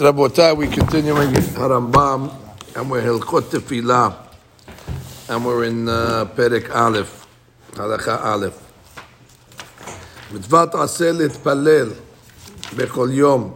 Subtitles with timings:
[0.00, 2.33] Rabotai, we continuing in Harambam,
[2.77, 4.15] and we're Hilchot Tefillah,
[5.27, 7.27] and we're in uh, Perek Aleph,
[7.73, 8.57] Halacha Aleph.
[10.33, 11.89] מצוות עשה להתפלל
[12.75, 13.53] בכל יום.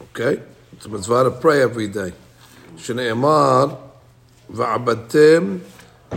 [0.00, 0.40] Okay?
[0.76, 2.12] It's a mitzvah to pray every day.
[2.76, 3.66] שנאמר,
[4.50, 5.56] ועבדתם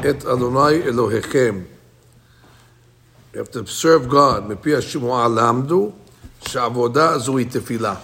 [0.10, 1.64] את אדוני אלוהיכם.
[3.34, 4.42] You have to serve God.
[4.48, 5.92] מפי השמועה למדו,
[6.48, 7.96] שעבודה זו היא תפילה.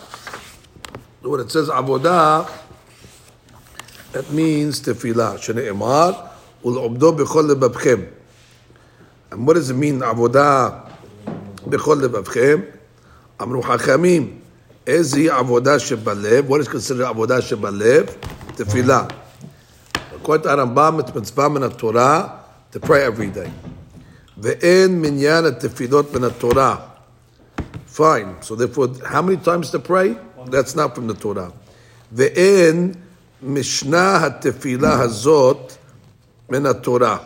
[1.23, 2.49] When it says avodah,
[4.13, 5.39] that means tefillah.
[5.39, 6.13] שנאמר,
[6.65, 8.01] ולעובדו בכל לבבכם.
[9.31, 10.69] And what does it mean, עבודה
[11.67, 12.61] בכל לבבכם?
[13.43, 14.39] אמרו חכמים,
[14.87, 16.51] איזה עבודה שבלב?
[16.51, 18.07] What is considered עבודה שבלב?
[18.55, 19.05] תפילה.
[20.23, 22.29] According to Rambam, it's מצווה מן התורה
[22.73, 23.51] to pray every day.
[24.39, 26.77] ואין מניין התפילות מן התורה.
[27.97, 28.43] Fine.
[28.43, 30.17] So therefore, how many times to pray?
[30.47, 31.53] That's not from the Torah.
[32.13, 32.95] ואין
[33.43, 35.73] משנה התפילה הזאת
[36.49, 37.19] מן התורה.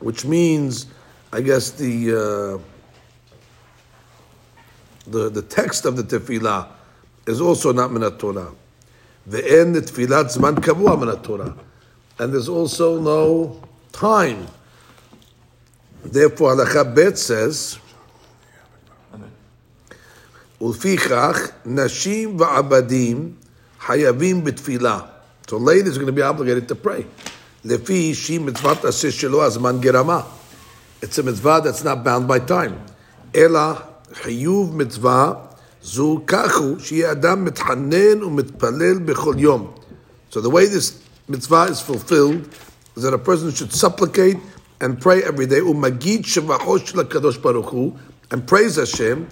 [0.00, 0.86] Which means,
[1.32, 2.58] I guess the, uh,
[5.06, 6.66] the, the text of the tefillah
[7.26, 8.52] is also not min Torah.
[9.26, 11.46] ואין תפילת זמן קבוע מן התורה.
[12.18, 13.60] And there's also no
[13.92, 14.46] time.
[16.04, 17.78] Therefore, halacha bet says,
[20.59, 23.35] Ulfichach, Nashim va'abadim
[23.79, 25.09] hayavim betfilah.
[25.47, 27.05] So ladies are going to be obligated to pray.
[27.63, 30.25] Lefi shi mitzvat asir shelo azman gerama.
[31.01, 32.85] It's a mitzvah that's not bound by time.
[33.33, 39.73] Ela hiyuv mitzvah zu kachu shi adam mitchanen umitpalel bechol yom.
[40.29, 42.53] So the way this mitzvah is fulfilled
[42.95, 44.37] is that a person should supplicate
[44.81, 45.61] and pray every day.
[45.61, 47.97] Umagid shemachosh lakadosh baruch hu
[48.31, 49.27] and praise Hashem.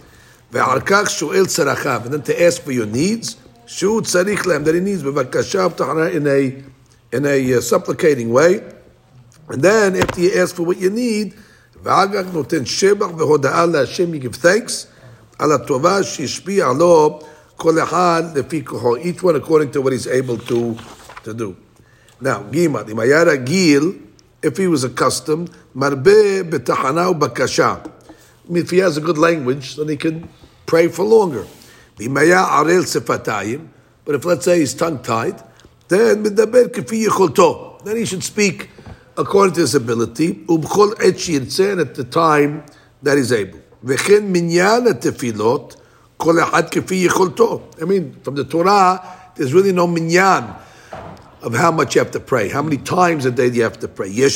[0.53, 3.35] ועל כך שואל צרכיו, and then to ask for your needs,
[3.67, 6.63] שהוא צריך להם, that he needs, בבקשה ובתחנה in a,
[7.15, 8.61] in a uh, supplicating way,
[9.51, 11.35] and then after you ask for what you need,
[11.83, 14.73] ואחר כך נותן שבח והודאה להשם, you give thanks,
[15.39, 17.21] על הטובה שהשפיע לו
[17.57, 20.77] כל אחד לפי כוחו, each one according to what he's able to,
[21.25, 21.55] to do.
[22.23, 23.93] Now, גימד, אם היה רגיל,
[24.47, 27.75] if he was accustomed, מרבה בתחנה ובקשה.
[28.50, 30.30] If he has a good language, then he can
[30.66, 31.46] pray for longer.
[31.98, 32.06] But
[34.16, 35.44] if let's say he's tongue-tied,
[35.88, 38.70] then then he should speak
[39.18, 42.64] according to his ability, and at the time
[43.02, 43.60] that he's able.
[43.84, 43.88] I
[47.86, 49.02] mean, from the Torah,
[49.36, 50.54] there's really no minyan
[51.42, 52.50] of how much you have to pray.
[52.50, 54.10] How many times a day do you have to pray?
[54.10, 54.30] One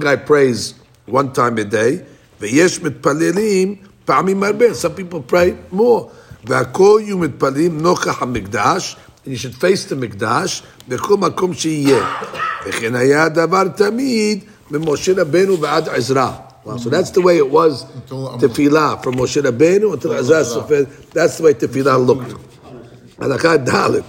[0.00, 0.74] guy prays
[1.06, 2.04] one time a day.
[2.41, 3.75] ויש מתפללים
[4.05, 6.03] פעמים הרבה, some people pray more.
[6.45, 12.05] והכל יהיו מתפללים נוכח המקדש, and you should face the מקדש, בכל מקום שיהיה.
[12.67, 16.31] וכן היה הדבר תמיד ממשה רבנו ועד עזרא.
[16.65, 17.85] Wow, so that's the way it was
[18.41, 20.87] tefillah, from Moshe Rabbeinu until Azaz Sofer.
[21.13, 22.35] That's the way tefillah looked.
[23.19, 24.01] הלכה ד'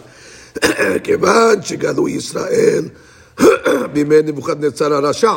[1.05, 2.89] כיוון שגלו ישראל
[3.93, 5.33] בימי נבוכדנצר הרשע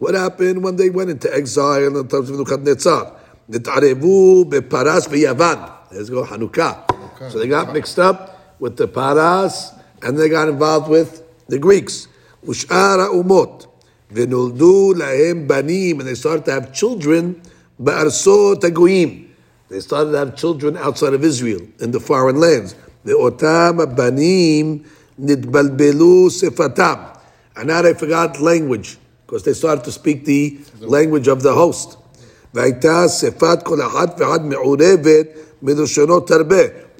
[0.00, 3.16] what happened when they went into exile in the times of Nebuchadnezzar?
[3.50, 5.70] Nitarevu beparas v'yavan.
[5.90, 7.30] There's go Hanukkah.
[7.30, 9.72] So they got mixed up with the paras
[10.02, 12.08] and they got involved with the Greeks.
[12.46, 13.66] Ushara umot.
[14.10, 16.00] V'nuldu lahem banim.
[16.00, 17.42] And they started to have children
[17.78, 19.28] ba'arsot hagoyim.
[19.68, 22.74] They started to have children outside of Israel, in the foreign lands.
[23.04, 24.84] The otam banim
[25.20, 27.20] nidbalbelu sefatam.
[27.56, 28.96] And now they forgot language
[29.30, 31.96] because they started to speak the language of the host.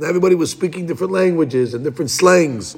[0.00, 2.76] Everybody was speaking different languages and different slangs.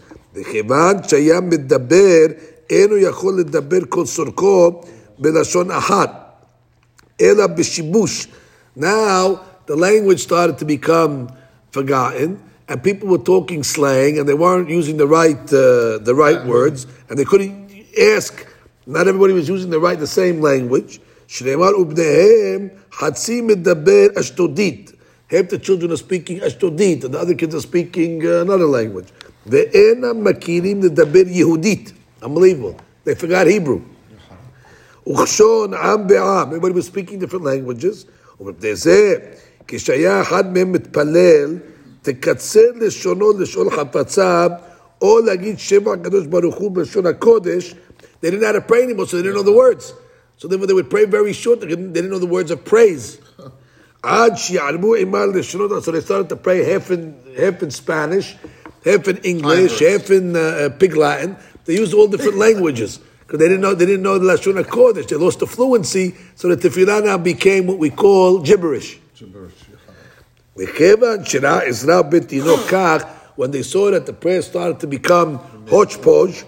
[8.75, 11.29] Now, the language started to become
[11.73, 16.43] forgotten, and people were talking slang, and they weren't using the right, uh, the right
[16.47, 17.71] words, and they couldn't
[18.01, 18.47] ask
[18.88, 21.00] not everybody was using the right, the same language.
[21.28, 24.92] שנאמר ובניהם חצי מדבר אשתודית.
[25.32, 29.12] Half the children are speaking אשתודית, and the other kids are speaking uh, another language.
[29.48, 31.92] ואינם מכירים לדבר יהודית.
[32.24, 32.76] Unbelievable.
[33.06, 33.80] They forgot Hebrew.
[35.10, 36.52] וכשון עם בעם.
[36.52, 38.06] Everybody was speaking different languages.
[38.40, 39.16] ובפני זה,
[39.68, 41.58] כשהיה אחד מהם מתפלל,
[42.02, 44.52] תקצר לשונו לשאול חפציו,
[45.02, 47.76] או להגיד שם הקדוש ברוך הוא בלשון הקודש,
[48.23, 49.93] they didn't know how to pray anymore, so they didn't know the words.
[50.39, 51.61] So therefore, they would pray very short.
[51.61, 53.19] They didn't, they didn't know the words of praise.
[54.05, 54.41] so they
[56.01, 58.37] started to pray half in half in Spanish,
[58.85, 61.37] half in English, half in uh, uh, Pig Latin.
[61.65, 65.09] They used all different languages because they didn't know they didn't know the lashon hakodesh.
[65.09, 69.01] They lost the fluency, so the tefillah now became what we call gibberish.
[69.19, 69.53] Gibberish.
[73.35, 76.45] When they saw that the prayer started to become hodgepodge,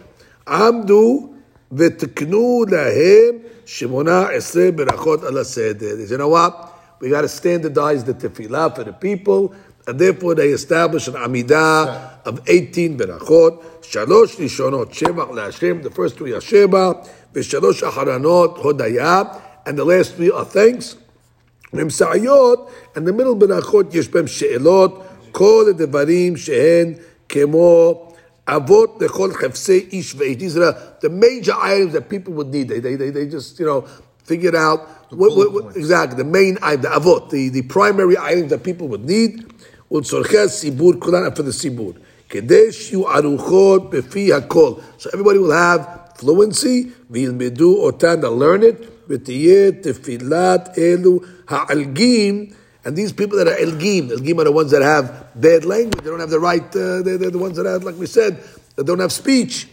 [0.47, 1.34] Amdu
[1.72, 3.36] ותקנו להם
[3.66, 5.96] שמונה עשרה ברכות על הסדר.
[5.96, 6.54] They said, you know what?
[7.02, 9.54] We got to standardize the tefillah for the people,
[9.88, 16.18] and therefore they established an amidah of 18 berachot, שלוש ראשונות שבח להשם, the first
[16.18, 16.94] three are sheba,
[17.36, 19.24] ושלוש אחרונות הודיה,
[19.66, 20.96] and the last three are thanks.
[21.74, 26.94] ממצאיות, and the middle ברכות יש בהם שאלות, כל הדברים שהן
[27.30, 28.06] כמו
[28.47, 32.69] Avot Nechol Chefsei Ish These are the major items that people would need.
[32.69, 33.89] They, they, they, they just, you know,
[34.25, 38.51] figured out what, what, what, exactly the main item, the avot, the, the primary items
[38.51, 39.49] that people would need.
[39.91, 41.97] Sibur for the sibur.
[42.29, 44.83] Kedesh you aruchot befi hakol.
[44.99, 46.87] So everybody will have fluency.
[47.11, 49.09] V'ilmedu otan to learn it.
[49.09, 52.55] V'tiyeh tefilat elu ha'algim
[52.86, 56.10] and these people that are elgim, elgim are the ones that have bad language, they
[56.10, 58.42] don't have the right, uh, they're, they're the ones that have, like we said,
[58.76, 59.68] that don't have speech.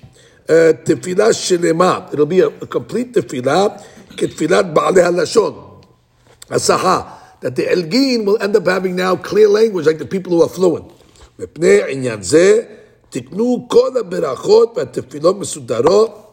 [0.49, 3.67] Uh, תפילה שלמה, it'll be a, a complete תפילה,
[4.17, 5.81] כתפילת בעלי הלשון,
[6.50, 7.00] הסחה,
[7.41, 10.49] that the elgin will end up having now clear language like the people who are
[10.49, 10.93] fluent.
[11.38, 12.62] מפני עניין זה,
[13.11, 16.30] תקנו כל הברכות והתפילות מסודרות,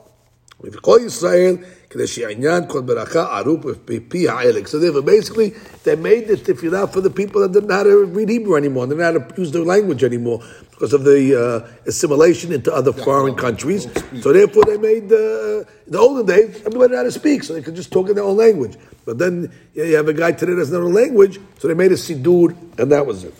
[0.63, 1.55] ובכל ישראל,
[1.89, 4.67] כדי שהעניין כל ברכה ערוך בפי העלק.
[4.67, 5.53] So therefore, basically,
[5.83, 8.88] they made the tefillah for the people that didn't know how to read Hebrew anymore,
[8.88, 10.39] they didn't know how to use their language anymore
[10.71, 13.88] because of the uh, assimilation into other foreign countries.
[14.21, 17.53] So therefore, they made, uh, in the olden days, everybody knew how to speak, so
[17.53, 18.75] they could just talk in their own language.
[19.05, 21.73] But then yeah, you have a guy today that doesn't know the language, so they
[21.73, 23.33] made a sidur, and that was it.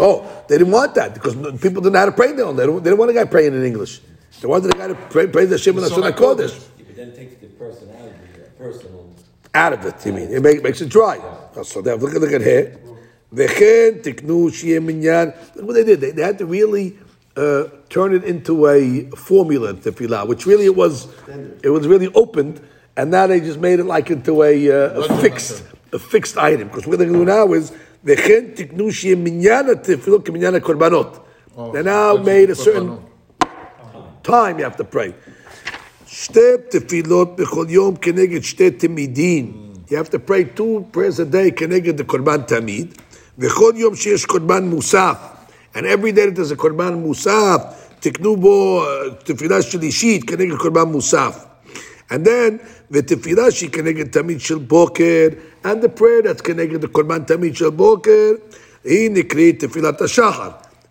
[0.00, 2.56] Oh, they didn't want that because people didn't know how to pray in their own.
[2.56, 4.00] They didn't, they didn't want a guy praying in English.
[4.43, 6.67] So why did the guy to pray, praise Hashem in Lashon HaKodesh?
[6.75, 9.09] But then takes the personality, of personal.
[9.55, 10.33] Out of it, you mean.
[10.33, 11.17] It make, makes it dry.
[11.63, 12.77] So now, look, look at here.
[13.33, 15.33] V'chen minyan.
[15.55, 16.01] Look what they did.
[16.01, 16.97] They, they had to really...
[17.35, 21.07] Uh, turn it into a formula tefillah, which really it was,
[21.63, 22.61] it was really opened,
[22.95, 25.63] and now they just made it like into a, uh, a fixed,
[25.93, 26.67] a fixed item.
[26.67, 27.71] Because what they're going to do now is
[28.05, 31.23] v'chen tiknu shiyeh minyan tefillah k'minyan korbanot.
[31.73, 32.99] They now made a certain
[34.22, 35.12] time you have to pray.
[36.06, 39.52] שתי תפילות בכל יום כנגד שתי תמידים.
[39.88, 42.94] You have to pray two prayers a day כנגד הקורבן תמיד.
[43.38, 45.16] וכל יום שיש קורבן מוסף,
[45.74, 47.62] and every day that there's a קורבן מוסף,
[48.00, 51.44] תקנו בו uh, תפילה שלישית כנגד קורבן מוסף.
[52.10, 52.52] And then,
[52.90, 55.28] ותפילה שהיא כנגד תמיד של בוקר,
[55.64, 58.32] and the prayer that's כנגד הקורבן תמיד של בוקר,
[58.84, 60.48] היא נקראת תפילת השחר.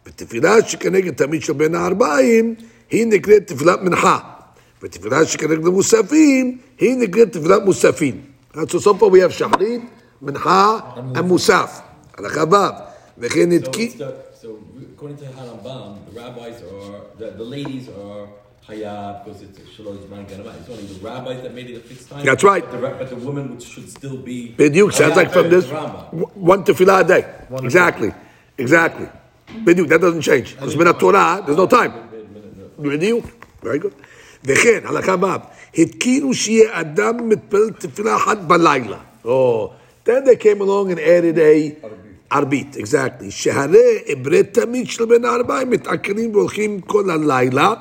[0.08, 2.56] ותפילה שכנגד תמיד של בין הארבעים,
[2.92, 4.20] היא נקראת תפילת מנחה.
[4.84, 8.22] ותפילה שכנגד המוספים, היא נקראת תפילת מוספים.
[8.54, 9.82] So so far we have שחרית,
[10.22, 10.80] מנחה,
[11.16, 11.80] and מוסף.
[12.18, 12.56] הלכה ו',
[13.18, 13.88] וכן So, נתקי...
[13.88, 14.06] it's the,
[14.42, 14.48] so
[14.96, 18.28] according to Harambam, the rabbis are, the, the ladies are
[18.68, 20.52] hayab because it's shalosh zman ganama.
[20.60, 22.26] It's only the rabbis that made it a fixed time.
[22.26, 22.64] That's right.
[22.64, 24.56] But the, ra- but the woman would, should still be.
[24.58, 26.36] בדיוק, sounds hayab like from this, Rambam.
[26.36, 27.24] one tefillah a day.
[27.64, 28.12] Exactly,
[28.58, 29.08] exactly.
[29.66, 30.56] בדיוק, that doesn't change.
[30.56, 31.92] Because מן התורה, there's no time.
[32.82, 33.26] בדיוק,
[33.64, 33.94] very good.
[34.46, 35.26] וכן, הלכה ו',
[35.82, 38.98] התקינו שיהיה אדם מתפלל תפילה אחת בלילה.
[39.26, 39.28] Oh,
[40.06, 41.88] then they came along and added a
[42.30, 43.30] ערבית, exactly.
[43.30, 47.74] שהרי עברי תמיד של בין הארבעים מתעכלים והולכים כל הלילה.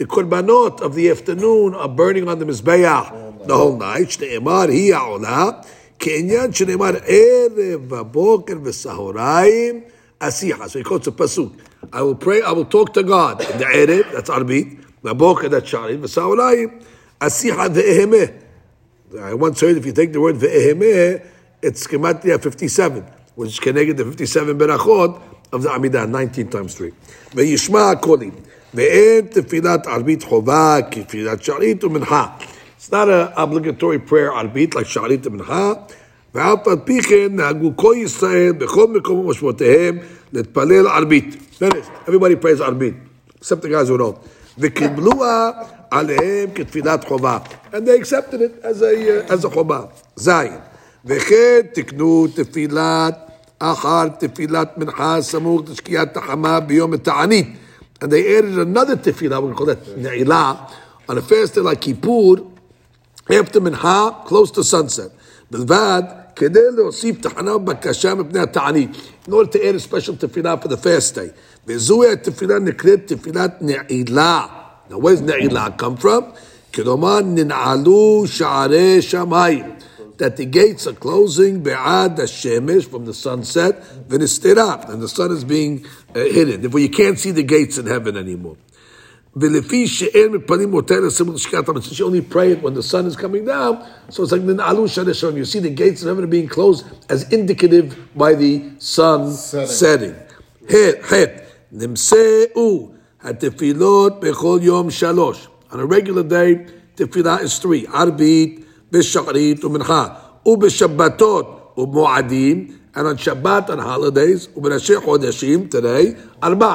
[0.00, 3.10] The קורבנות of the afternoon are burning on the מזבח
[3.46, 5.50] the whole night, שנאמר היא העולה,
[5.98, 7.52] כעניין שנאמר ערב
[7.88, 9.80] ובוקר וסהריים
[10.18, 10.64] אסיחה.
[10.64, 11.50] So he quotes a pasuk.
[11.91, 13.39] I will pray, I will talk to God.
[13.39, 14.85] The Erev, that's Arbit.
[15.03, 15.99] Naboka, that's Sharit.
[15.99, 16.83] Vesaolayim,
[17.19, 18.43] the ve'ehemeh.
[19.21, 21.25] I once heard if you take the word ve'ehemeh,
[21.61, 23.03] it's Kematia 57,
[23.35, 26.91] which is connected to 57 Berachot of the Amidah, 19 times 3.
[27.31, 28.33] Ve'yishma kolim.
[28.73, 32.41] Ve'en tefilat arbit chova ki tefilat sharit u'minha.
[32.75, 35.91] It's not an obligatory prayer arbit like sharit u'minha.
[36.34, 39.98] ואף על פי כן נהגו כל ישראל בכל מקום ומשמעותיהם
[40.32, 41.36] להתפלל ערבית.
[41.60, 42.08] Finish.
[42.08, 42.94] Everybody prays ערבית,
[43.40, 44.28] except the guys who don't.
[44.58, 45.50] וקיבלוה
[45.90, 47.38] עליהם כתפילת חובה.
[47.72, 49.80] And they accepted it as a, uh, as a חובה.
[50.16, 50.52] זין.
[51.04, 53.18] וכן תקנו תפילת
[53.58, 57.48] אחר תפילת מנחה סמוך לשקיעת החמה ביום התענית.
[58.02, 60.52] And they added another tefillah, we call that נעילה,
[61.08, 62.42] on a fast day like Kippur,
[63.30, 65.10] after mincha, close to sunset.
[65.50, 66.02] בלבד
[66.36, 68.90] כדי להוסיף תחנה ובקשה מפני התענית.
[69.28, 71.30] In order to add a special תפילה for the fast day.
[71.66, 74.46] וזוהי התפילה נקראת תפילת נעילה.
[74.90, 76.22] Now where does נעילה come from?
[76.74, 79.64] כלומר ננעלו שערי שמיים.
[80.18, 83.74] That the gates are closing בעד השמש from the sunset
[84.10, 84.76] ונסתרה.
[84.88, 86.60] And the sun is being uh, hidden.
[86.62, 88.56] Therefore you can't see the gates in heaven anymore.
[89.38, 93.16] ולפי שאין מתפללים יותר לסמל לשכת המצב, you only pray it when the sun is
[93.16, 93.74] coming down,
[94.10, 95.36] so it's like ננעלו שערי שמיים.
[95.36, 99.32] You see the gates of heaven are being closed as indicative by the sun
[99.66, 100.14] setting.
[101.02, 101.14] ח'
[101.72, 102.90] נמצאו
[103.22, 105.48] התפילות בכל יום שלוש.
[105.72, 110.06] On a regular day, תפילה is three, ערבית, בשחרית ומנחה,
[110.46, 116.74] ובשבתות ובמועדים, and on Shabbat, on holidays, ובראשי חודשים, today, ארבע.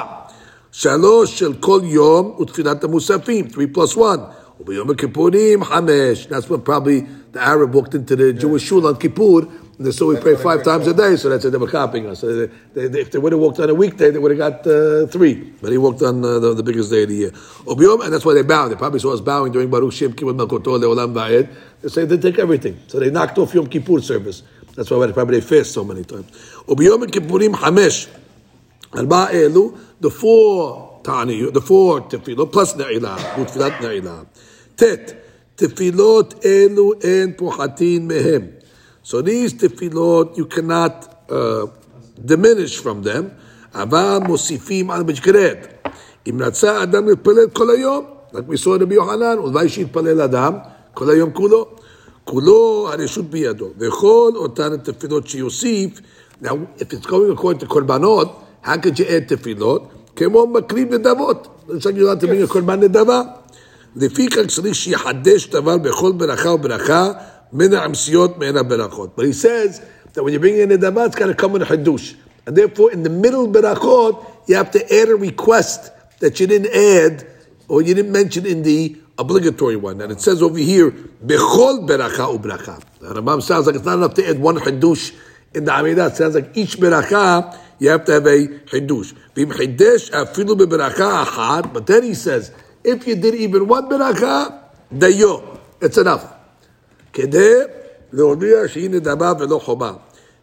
[0.76, 4.20] שלוש של כל יום ותחילת המוספים, 3 plus 1.
[4.60, 6.28] וביום הכיפורים, חמש.
[6.30, 9.46] That's when probably the Arab walked into the Jewish shul on Kippur,
[9.78, 12.22] and so we pray five times a day, so that's it, they were copying us.
[12.22, 15.06] They, they, if they would have walked on a weekday, they would have got uh,
[15.06, 15.34] three.
[15.62, 17.30] But he walked on uh, the, the, biggest day of the year.
[17.72, 18.68] Ubiyom, and that's why they bowed.
[18.72, 21.46] They probably saw us bowing during Baruch Shem Kibbut Malkoto Leolam Va'ed.
[21.82, 22.80] They say they take everything.
[22.88, 24.42] So they knocked off Yom Kippur service.
[24.74, 26.28] That's why they probably they fast so many times.
[26.66, 28.08] Ubiyom Kippurim Hamesh.
[28.97, 29.71] ארבעה אלו,
[30.03, 34.21] the four תעניות, the four תפילות, plus נעילה, ותפילת נעילה.
[34.75, 34.83] ט'
[35.55, 38.41] תפילות אלו אין פוחתין מהם.
[39.05, 41.33] So these תפילות, you cannot uh,
[42.27, 43.23] diminish from them,
[43.75, 45.57] אבל מוסיפים על משגרד.
[46.29, 50.53] אם רצה אדם להתפלל כל היום, רק מסור רבי יוחנן, אולי שיתפלל אדם
[50.93, 51.67] כל היום כולו.
[52.23, 56.01] כולו הרשות בידו, וכל אותן התפילות שיוסיף,
[56.43, 59.90] now if it's going according to קורבנות, how could you add tefillot?
[60.16, 61.48] כמו מקריב נדבות.
[61.68, 63.22] למשל, you have to bring a קורבן נדבה.
[63.96, 67.12] לפיכך צריך שיחדש דבר בכל ברכה וברכה
[67.52, 69.10] מן העמסיות מהן הברכות.
[69.16, 69.80] But he says
[70.14, 72.14] that when you bring in נדבה, it's got to come in a חידוש.
[72.46, 75.90] And therefore, in the middle ברכות, you have to add a request
[76.20, 77.26] that you didn't add
[77.68, 80.00] or you didn't mention in the obligatory one.
[80.00, 80.92] And it says over here,
[81.26, 82.76] בכל ברכה וברכה.
[83.00, 85.12] The Rambam sounds like it's not enough to add one חידוש
[85.53, 86.11] in the Amidah.
[86.11, 89.13] It sounds like each beracha, you have to have a chidush.
[89.35, 91.73] V'im chidesh afilu beberacha achad.
[91.73, 92.51] But then he says,
[92.83, 94.59] if you did even one beracha,
[94.93, 95.59] dayo.
[95.81, 96.25] It's enough.
[97.13, 97.53] כדי
[98.13, 99.93] להודיע שהיא נדבה ולא חובה.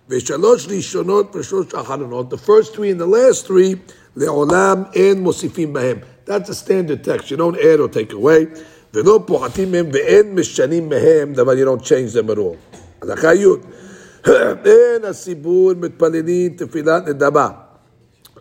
[0.09, 3.77] ושלוש ראשונות ושלוש אחרונות, the first three and the last three,
[4.17, 5.97] לעולם אין מוסיפים בהם.
[6.27, 8.59] That's a standard text, you don't add or take away.
[8.95, 12.57] ולא פוחתים מהם ואין משנים מהם, דבר you don't change them at all.
[13.03, 13.47] הלכה י'
[14.65, 17.49] אין הציבור מתפללים תפילת נדבה.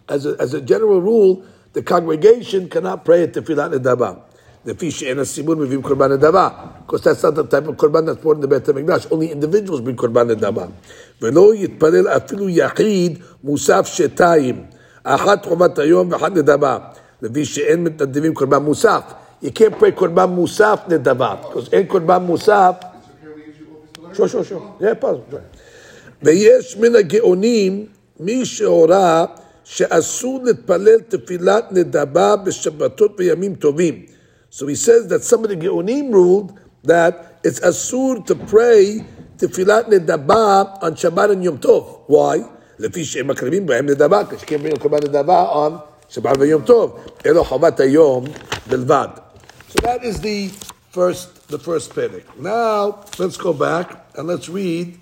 [0.08, 1.44] As a, as a general rule,
[1.74, 4.12] the congregation cannot pray at תפילת נדבה.
[4.66, 6.50] לפי שאין הציבור מביאים קורבן נדבה.
[6.88, 9.06] Because that's not the type of קורבן that's brought in the בית המקדש.
[9.06, 10.66] Only individuals bring קורבן נדבה.
[11.22, 14.66] ולא יתפלל אפילו יחיד מוסף שתיים.
[15.04, 16.78] אחת חובת היום ואחת נדבה.
[17.22, 19.02] לפי שאין מתנדבים קורבן מוסף.
[19.44, 21.36] You can't pray קורבן מוסף נדבה.
[21.44, 22.76] Because אין קורבן מוסף.
[24.14, 24.78] שור, שור, שור.
[24.80, 25.36] Yeah, pause.
[26.24, 27.86] ויש מן הגאונים
[28.20, 29.26] מי שהורה
[29.64, 34.06] שאסור להתפלל תפילת נדבה בשבתות וימים טובים.
[34.52, 36.54] So he says that some of the Geonim ruled
[36.84, 39.04] that it's asur to pray
[39.38, 42.08] tefillat nedaba on Shabbat and Yom Tov.
[42.08, 42.44] Why?
[42.80, 45.72] לפי שהם מקריבים בהם נדבה, because you can't bring a קורבן נדבה on
[46.14, 48.26] Shabbat ויום טוב, אלא חובת היום
[48.70, 49.08] בלבד.
[49.70, 50.50] So that is the
[50.92, 52.26] first, the first panic.
[52.40, 54.98] Now, let's go back and let's read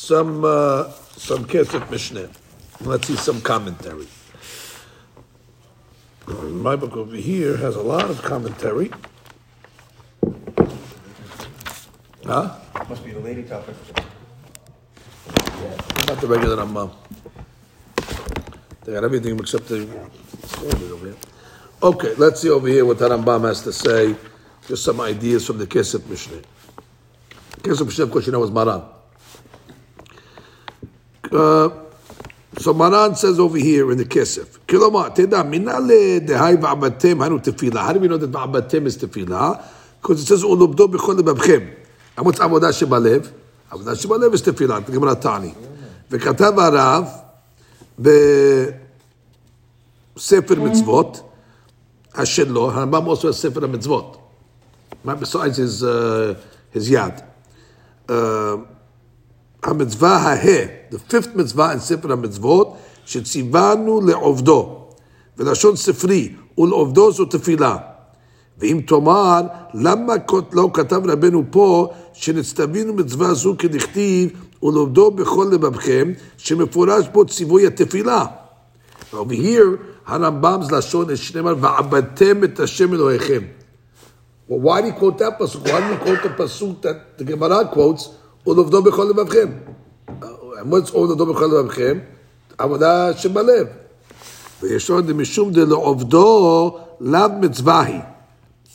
[0.00, 2.30] some, uh, some Kesef Mishnah.
[2.80, 4.08] Let's see some commentary.
[6.26, 8.90] My book over here has a lot of commentary.
[12.24, 12.56] Huh?
[12.88, 13.76] Must be the lady topic.
[16.06, 16.92] Not the regular Rambam.
[18.84, 19.86] They got everything except the
[20.44, 21.16] standard over here.
[21.82, 24.16] Okay, let's see over here what Rambam has to say.
[24.66, 26.40] Just some ideas from the Kesef Mishnah.
[27.58, 28.82] Kesef Mishnah, of course, you know, is Maran.
[31.31, 31.69] Uh,
[32.57, 37.85] so Maran says over here in the Kesef, Kilomar, Teda, minale dehai va'abatem hanu tefillah.
[37.85, 39.63] How do we know that va'abatem is tefillah?
[40.01, 41.75] Because it says, ulubdo b'chol lebabchem.
[42.17, 43.31] And what's עבודה שבלב?
[43.71, 45.53] עבודה שבלב is תפילה, הגמרא תעני.
[46.11, 47.07] וכתב הרב
[47.99, 48.75] בספר
[50.59, 51.21] מצוות,
[52.15, 54.17] השלו, הרמב"ם also has ספר המצוות.
[55.05, 56.35] besides his, uh,
[56.73, 57.21] his יד.
[58.07, 58.57] Uh,
[59.62, 62.76] המצווה הה, the fifth מצווה in ספר המצוות,
[63.06, 64.76] שציוונו לעובדו.
[65.38, 67.76] ולשון ספרי, ולעובדו זו תפילה.
[68.58, 69.40] ואם תאמר,
[69.74, 70.14] למה
[70.52, 74.30] לא כתב רבנו פה, שנצטווינו מצווה זו כדכתיב,
[74.62, 78.24] ולומדו בכל לבבכם, שמפורש בו ציווי התפילה.
[79.12, 79.76] Over here,
[80.06, 83.42] הרמב"מ's לשון is שנאמר, ועבדתם את השם אלוהיכם.
[84.48, 85.62] Well, why do you quote that pasuk?
[85.64, 88.08] Why do you quote the pasuk that the Gemara quotes,
[88.47, 89.47] ולומדו בכל לבבכם?
[90.21, 91.99] And what's ולומדו בכל לבבכם?
[92.57, 93.67] עבודה שבלב.
[94.61, 98.01] ויש עוד משום דלעובדו לאו מצווה היא.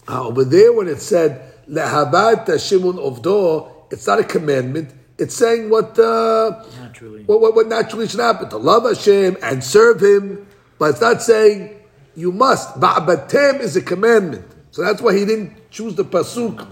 [0.09, 4.90] Uh, over there, when it said "lehabat Shimun Ovdo," it's not a commandment.
[5.18, 7.23] It's saying what uh, Naturally.
[7.25, 10.47] what, what, what naturally should happen to love Hashem and serve Him,
[10.78, 11.76] but it's not saying
[12.16, 12.80] you must.
[12.80, 16.66] Ba'abatem is a commandment, so that's why he didn't choose the pasuk.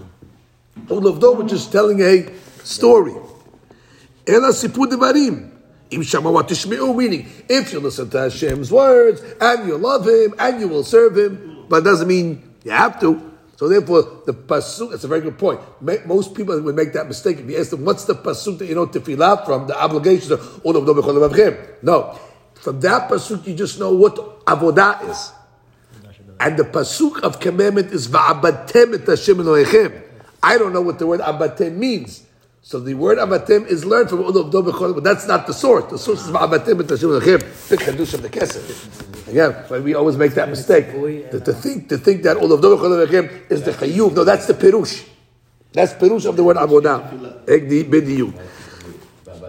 [0.89, 2.29] Ovdo, which is telling a
[2.64, 3.14] story.
[4.26, 4.52] Ela.
[5.90, 6.00] Im
[6.96, 11.16] meaning if you listen to Hashem's words and you love Him and you will serve
[11.16, 13.32] Him, but it doesn't mean you have to.
[13.56, 14.90] So therefore, the pasuk.
[14.90, 15.60] That's a very good point.
[15.80, 18.74] Most people would make that mistake if you ask them, "What's the pasuk that you
[18.74, 22.18] know tefillah from?" The obligations of "Olav Dov B'Chol Levavchem." No,
[22.54, 25.30] from that pasuk you just know what avodah is,
[26.40, 30.02] and the pasuk of commandment is "Va'abatem et Hashem Elohechem."
[30.42, 32.22] I don't know what the word abatem means.
[32.63, 35.89] So the word abatem is learned from Olav Dov B'Chol, but that's not the source.
[35.89, 39.27] The source is "Va'abatem et Hashem Elohechem." The Chedush of the Kesef.
[39.29, 40.91] Again, but we always make that mistake.
[41.31, 44.13] To, to think to think that Olav Dov B'Chol Levavchem is the chayuv.
[44.15, 45.07] No, that's the perush.
[45.71, 47.45] That's perush of the word avodah.
[47.45, 48.33] Egdi b'diyuk.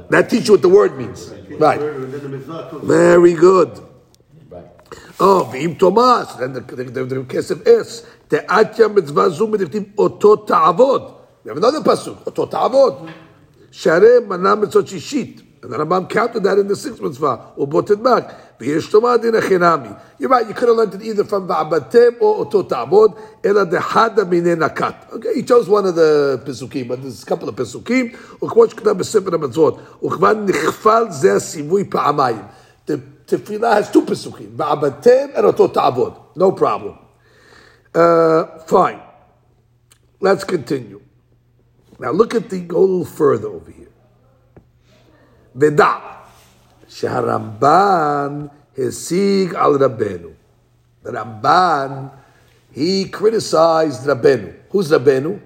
[0.09, 1.33] That teaches you what the word means.
[1.59, 1.81] Right.
[2.83, 3.81] Very good.
[4.49, 4.67] Right.
[5.19, 10.37] Oh, ואם תומאס, then the, the, the, the כסף אס, תעתיה מצווה זו מדכתיב אותו
[10.37, 11.14] תעבוד.
[11.46, 13.14] We have another pasuk, Oto Avot,
[13.70, 15.44] Shareh Manam Mitzot Shishit.
[15.62, 20.02] And the Rambam counted that in the sixth mitzvah, Ubotet Mak, V'yesh Tomah Din Achinami.
[20.18, 24.28] You're right, you could have learned it either from Va'abatem or oto Avot, Ela Dehada
[24.28, 25.14] Mine Nakat.
[25.14, 28.16] Okay, he chose one of the pesukim, but there's a couple of pesukim.
[28.40, 32.50] Ukvosh Kedam B'Sefer HaMetzvot, Ukvan Nichfal Zeh Sivui Pa'amayim.
[32.88, 36.36] The tefillah has two pesukim, Va'abatem and oto Avot.
[36.36, 36.98] No problem.
[37.94, 39.00] Uh, fine.
[40.20, 41.02] Let's continue.
[42.00, 43.92] Now look at the go a little further over here.
[45.54, 46.02] Veda
[46.88, 50.34] Shaharamban Hesig al Rabenu.
[51.04, 52.12] Ramban,
[52.72, 54.54] he criticized Rabenu.
[54.70, 55.40] Who's Rabenu?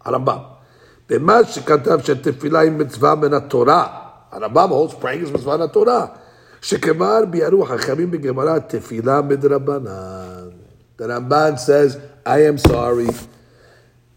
[0.00, 0.56] Harambam.
[1.08, 4.12] Bemash Shekatav Shetefilaim Mitzvah Ben Torah.
[4.32, 6.20] Harambam holds praying is Mitzvah Ben Torah.
[6.60, 10.58] Shekemar Biaru Hachamim Begemara Tefilah Mid Rabanan.
[10.96, 13.08] The Ramban says, I am sorry.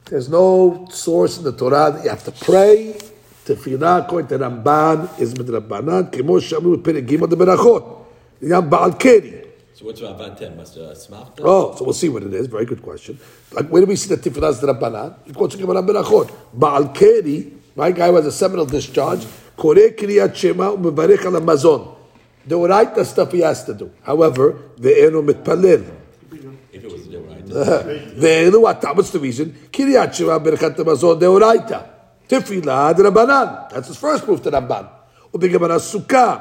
[0.10, 2.98] There's no source in the Torah that you have to pray.
[3.46, 6.12] Tefillah, according to Ramban, is midrabanan.
[6.12, 8.06] Kemo shamru perigim of the berachot.
[8.42, 9.46] Yam ba'al keri.
[9.76, 10.58] So what's Ramban 10?
[10.58, 11.40] Must uh, Smach.
[11.42, 12.48] Oh, so we'll see what it is.
[12.48, 13.20] Very good question.
[13.52, 15.28] Like, where do we see the Tefillah is Rabbanan?
[15.28, 16.32] It quotes Gemara berachot.
[16.58, 19.28] Ba'al keri, my guy was a seminal discharge.
[19.56, 21.96] Kore kriyat shema u'mevarech al mazon.
[22.48, 23.92] The right stuff he has to do.
[24.02, 25.99] However, the eno mitpalil.
[27.49, 28.17] it was the right.
[28.17, 28.93] Ve'enu ata.
[28.95, 29.55] What's the reason?
[29.73, 31.87] Kriyat Shema berachat mazon deoraita.
[32.29, 33.71] Tefillah Rabbanan.
[33.71, 34.87] That's his first proof to Rabban.
[35.35, 36.37] ובגמרא סוכה,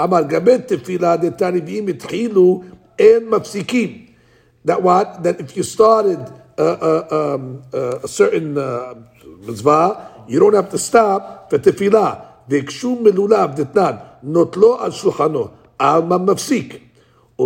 [0.00, 2.62] אמר גבי תפילה דתנביאים התחילו
[2.98, 4.06] אין מפסיקים.
[4.64, 5.22] That what?
[5.22, 6.18] That if you started
[6.58, 8.94] uh, uh, um, uh, a certain uh,
[9.46, 12.28] mitzvah, you don't have to stop for tefillah.
[12.48, 16.78] והקשו מלולב דתנן, נוטלו על שולחנו, עלמא מפסיק.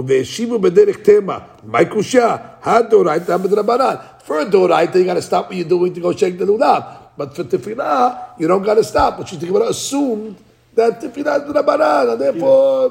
[0.07, 2.37] והשיבו בדרך תמה, מהי קושייה?
[2.65, 3.95] הדאורייתא מדרבנן.
[4.27, 6.83] For a דאורייתא, you got to stop what you're doing to go shake the lulav.
[7.19, 9.19] But for tefillah, you don't got to stop.
[9.19, 10.37] But she's going to assume
[10.75, 12.91] that tefillah is מדרבנן, and therefore...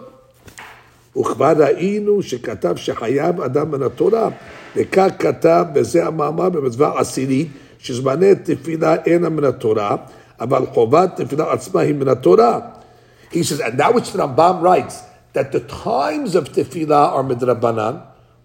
[1.17, 4.29] וכבר ראינו שכתב שחייב אדם מן התורה,
[4.75, 7.47] וכך כתב בזה המאמר במצווה עשירית,
[7.79, 9.95] שזמני תפילה אינם מן התורה,
[10.39, 12.59] אבל חובת תפילה עצמה היא מן התורה.
[13.31, 15.03] He says, and that which the Rambam writes,
[15.35, 18.01] that the times of tefillah are midrabanan,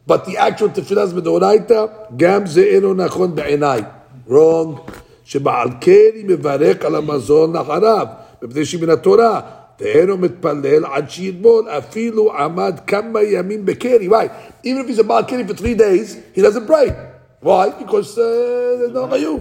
[0.07, 3.83] but the actual tefillah is מדאורייתא, גם זה אינו נכון בעיניי.
[4.29, 4.91] wrong.
[5.25, 8.07] שבעל קרי מברך על המזון אחריו,
[8.43, 9.41] מפני שהיא מן התורה.
[9.81, 14.09] ואינו מתפלל עד שיטבול, אפילו עמד כמה ימים בקרי.
[14.09, 14.29] Why?
[14.65, 16.91] Even if he's a בעל קרי for three days, he doesn't pray.
[17.43, 17.71] Why?
[17.85, 18.23] Because uh,
[18.81, 19.41] there's no חיוב.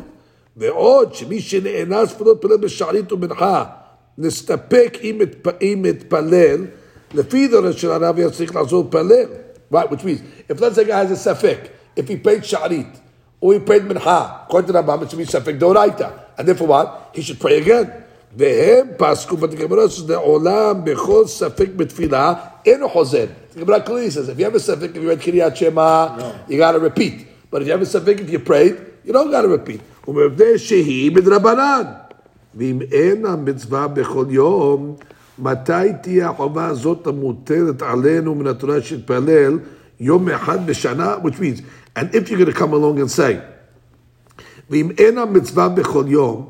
[0.57, 3.63] ועוד שמי שנאנס ולא התפלל בשערית ומנחה,
[4.17, 6.65] נסתפק אם מתפ- אם מתפלל,
[7.13, 9.25] לפי דורש של הרב היה צריך לעזור להתפלל.
[9.71, 11.57] Right, which means, if let's say a guy has a ספק,
[11.95, 12.99] if he prayed שערית,
[13.41, 16.09] or he prayed מנחה, according to Rambam, it should be ספק דאורייתא.
[16.37, 17.11] And therefore what?
[17.13, 17.89] He should pray again.
[18.37, 22.33] והם פסקו בתגמרה שלעולם בכל ספק בתפילה
[22.65, 23.25] אינו חוזר.
[23.55, 26.07] The Gemara clearly says, if you have a ספק, if you read קריאת שמע,
[26.49, 27.27] you got to repeat.
[27.51, 29.79] But if you have a safek, if you prayed, you don't got to repeat.
[30.07, 31.83] ומבנה שהיא מדרבנן.
[32.55, 34.95] ואם אין המצווה בכל יום,
[35.39, 39.59] מתי תהיה החובה הזאת המוטלת עלינו מן התורה שהתפלל
[39.99, 41.15] יום אחד בשנה?
[41.23, 41.61] Which means,
[41.95, 43.35] and if you're going to come along and say,
[44.69, 46.49] ואם אין המצווה בכל יום,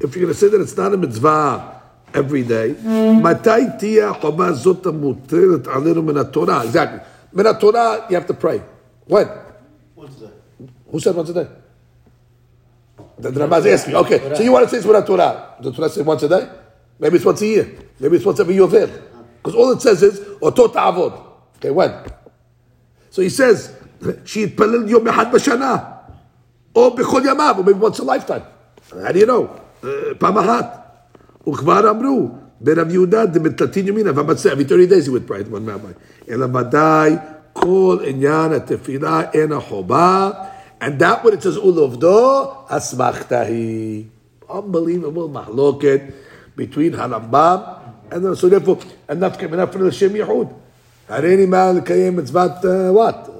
[0.00, 1.58] if you're going to say that it's not a mitzvah
[2.14, 2.86] every day,
[3.22, 6.62] מתי תהיה החובה הזאת המוטלת עלינו מן התורה?
[6.62, 6.98] Exactly.
[7.32, 8.60] מן התורה, you have to pray.
[9.06, 9.26] When?
[9.94, 10.32] What's that?
[10.90, 11.46] Who said once a day?
[13.18, 13.94] The, the Ramaz asked me.
[13.96, 15.54] Okay, so you want to say it's without Torah?
[15.60, 16.48] The Torah says once a day?
[16.98, 17.78] Maybe it's once a year.
[18.00, 18.90] Maybe it's once every yovel.
[19.36, 21.20] Because all it says is otot avod.
[21.56, 21.92] Okay, when?
[23.10, 23.72] So he says
[24.24, 25.76] שיתפלל יום אחד בשנה,
[26.76, 28.42] או בכל ימיו, or maybe once a lifetime.
[28.90, 29.48] How do you know?
[29.82, 29.86] Uh,
[30.18, 30.78] פעם אחת.
[31.48, 32.28] וכבר אמרו,
[32.60, 35.92] ברב יהודה דמתלתין ימינה, והמצה, every 30 days he would pray, one rabbi.
[36.30, 37.16] אלא ודאי
[37.52, 40.30] כל עניין התפילה אין החובה,
[40.80, 44.04] and that what it says ולעובדו, אסמכתה היא.
[44.48, 46.00] Unbelievable מחלוקת
[46.56, 47.58] between הרמב"ם,
[48.10, 48.78] and then, so therefore,
[49.10, 50.46] enough enough for לשם ייחוד.
[51.08, 53.30] הריני מה לקיים מצוות uh, what?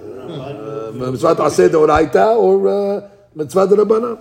[0.95, 3.03] מצוות עשה דאורייתא, או uh,
[3.37, 4.15] מצוות דרבנן.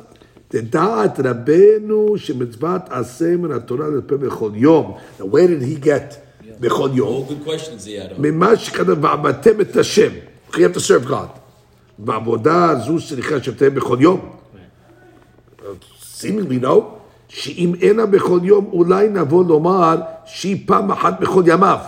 [0.53, 4.97] דעת רבנו שמצוות עשה מן התורה לפה בכל יום.
[5.19, 6.15] Now where did he get
[6.59, 7.25] בכל All יום?
[7.29, 8.13] good questions he had.
[8.17, 10.11] ממה שכתב ועבדתם את השם.
[10.51, 11.39] You have to serve God.
[11.97, 14.29] בעבודה זו צריכה שתהיה בכל יום.
[16.01, 16.97] seemingly no.
[17.31, 21.79] שאם אינה בכל יום, אולי נבוא לומר שהיא פעם אחת בכל ימיו.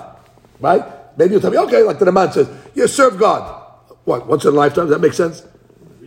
[0.61, 0.83] Right?
[1.17, 3.43] Maybe you'll tell me, okay, like the Raman says, you serve God.
[4.05, 4.85] What, once in a lifetime?
[4.87, 5.43] Does that make sense?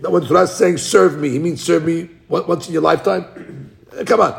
[0.03, 2.83] That when Torah is saying serve me, he means serve me what- once in your
[2.83, 3.25] lifetime?
[3.99, 4.35] Eh, Come on.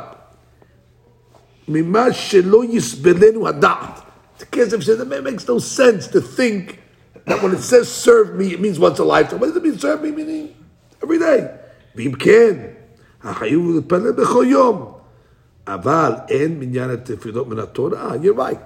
[1.67, 3.99] ממה שלא יסבלנו הדעת.
[4.39, 6.79] The Kesef says, it makes no sense to think
[7.27, 9.39] that when it says serve me, it means once a lifetime.
[9.39, 10.11] What does it mean serve me?
[10.11, 10.47] Meaning
[11.03, 11.47] every day.
[11.95, 12.53] ואם כן,
[13.23, 14.93] החיוב הוא להתפלל בכל יום.
[15.67, 18.11] אבל אין מניין התפילות מן התורה.
[18.23, 18.59] You're right.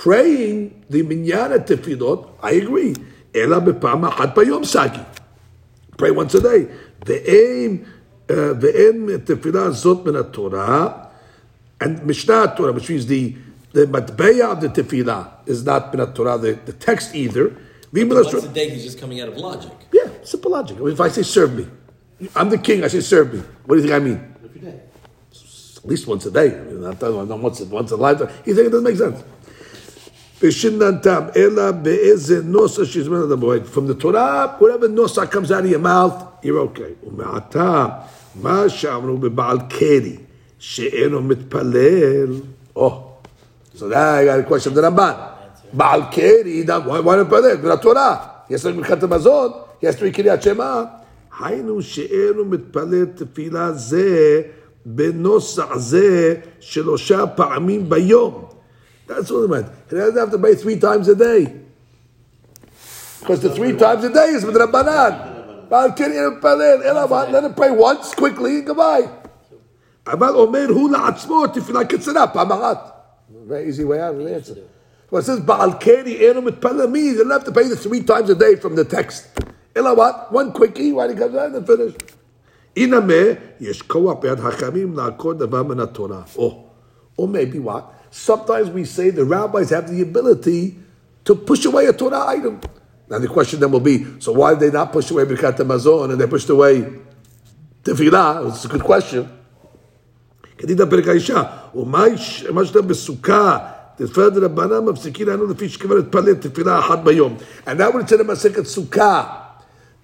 [0.00, 3.00] Praying the מניין התפילות, I agree.
[3.36, 4.98] אלא בפעם אחת ביום סגי.
[5.98, 6.64] pray once a day.
[7.06, 7.78] ואין,
[8.28, 10.88] uh, ואין התפילה הזאת מן התורה,
[11.82, 13.34] and Mishnah Torah, which means the
[13.72, 17.52] the matbeya of the tefillah is not min Torah, the, the text either.
[17.94, 19.72] Even though- Once a day, he's just coming out of logic.
[19.92, 20.76] yeah, simple logic.
[20.80, 21.66] If I say serve me,
[22.36, 22.84] I'm the king.
[22.84, 23.40] I say serve me.
[23.64, 24.34] What do you think I mean?
[24.44, 24.80] Every day.
[25.76, 26.58] At least once a day.
[26.58, 28.28] I mean, not, not once, once a lifetime.
[28.44, 29.22] You think it doesn't make sense?
[30.42, 33.62] ושננתם, אלא באיזה נוסח שיזמן את המועד.
[33.74, 37.06] From the Torah, whatever נוסח comes out of your mouth, you're okay.
[37.06, 37.86] ומעתה,
[38.42, 40.16] מה שאמרו בבעל קרי,
[40.58, 42.34] שאינו מתפלל,
[42.76, 42.80] oh,
[43.74, 45.14] so now I got a question of the Ramban.
[45.72, 47.62] בעל קרי, now, why, why not מתפלל?
[47.62, 48.16] זה התורה.
[48.50, 49.50] יש לנו מלכת המזון,
[49.82, 50.82] יש לנו קריאת שמע.
[51.40, 54.42] היינו שאינו מתפלל תפילה זה
[54.86, 58.44] בנוסח זה שלושה פעמים ביום.
[59.08, 59.66] That's what it meant.
[59.90, 61.52] He doesn't have to pray three times a day.
[63.20, 65.68] Because the three times a day is with Rabbanan.
[65.68, 66.84] Baal Kiri and Palel.
[66.84, 67.30] Ela what?
[67.30, 69.08] Let him pray once, quickly, and goodbye.
[70.06, 72.92] אבל אומר הוא לעצמו תפילה קצרה, פעם אחת.
[73.48, 74.54] Very easy way out of the answer.
[75.10, 78.02] Well, it says בעל קרי אינו מתפלל מי, you don't have to pray the three
[78.02, 79.24] times a day from the text.
[79.76, 80.32] אלא what?
[80.34, 81.94] One quickie, when he comes out and finish.
[82.76, 82.98] הנה
[83.60, 86.22] יש כוח ביד חכמים לעקור דבר מן התורה.
[86.36, 86.52] Or,
[87.18, 87.82] or maybe what?
[88.12, 90.76] Sometimes we say the rabbis have the ability
[91.24, 92.60] to push away a Torah item.
[93.08, 96.10] Now the question then will be, so why did they not push away Birkat Hamazon
[96.12, 96.74] and they pushed away
[97.84, 98.48] Tefillah?
[98.48, 99.24] It's a good question.
[100.58, 101.42] כדין הפרק האישה,
[101.74, 103.58] ומה יש- מה שאתה בסוכה,
[103.96, 107.36] תפילת רבנן מפסיקים לנו לפי שכבר להתפלל תפילה אחת ביום.
[107.66, 109.24] And that would say במסכת סוכה,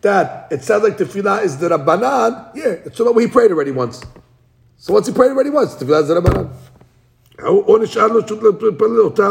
[0.03, 4.03] that it sounds like tefillah is the Rabbanan, yeah, so he prayed already once.
[4.77, 6.49] So once he prayed already once, tefillah is the Rabbanan.
[7.43, 9.31] או או נשאר לו שוב להתפלל אותה,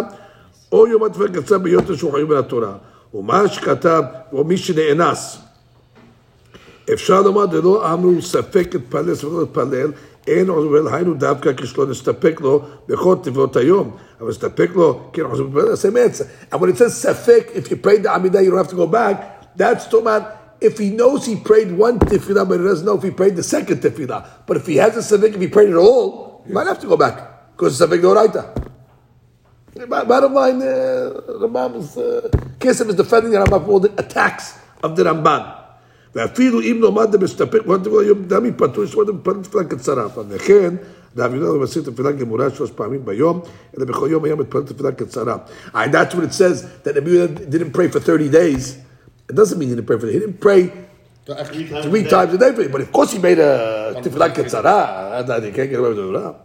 [0.71, 2.73] או יום התפילה קצר בהיותו שהוא חייב מהתורה.
[3.13, 4.03] ומה שכתב,
[4.33, 5.37] או מי שנאנס.
[6.93, 9.91] אפשר לומר, דלא אמרו ספק להתפלל, ספק לא להתפלל,
[10.27, 13.91] אין עוזר, היינו דווקא כשלא נסתפק לו בכל תפילות היום.
[14.21, 16.53] אבל נסתפק לו, כן, עוזר להתפלל, same answer.
[16.53, 18.87] And when it says ספק, if you prayed the Amidah, you don't have to go
[18.87, 19.15] back,
[19.57, 20.23] that's talking about
[20.61, 23.43] if he knows he prayed one tefillah, but he doesn't know if he prayed the
[23.43, 24.45] second tefillah.
[24.45, 26.87] But if he has a safek, if he prayed it all, he might have to
[26.87, 28.63] go back, because it's safek doraita.
[29.89, 32.29] Bottom line, uh, Rambam's uh,
[32.59, 35.65] Kesef is defending the Rambam for all the attacks of the Ramban.
[36.15, 40.07] ואפילו אם נאמר דמסתפק, one תפילה יום דמי פטור, יש עוד מתפלל תפילה קצרה.
[40.29, 40.75] וכן,
[41.15, 43.41] דאבינו לא מסיר תפילה גמורה שלוש פעמים ביום,
[43.77, 45.37] אלא בכל יום היה מתפלל תפילה קצרה.
[45.73, 48.77] And that's what it says, that Rabbi Yehuda didn't pray for 30 days.
[49.30, 50.72] It doesn't mean he didn't pray for He didn't pray
[51.24, 52.68] Three times three times a day for you.
[52.68, 55.24] But of course he made a tefillah ketzara.
[55.26, 56.36] That You can't get away with it.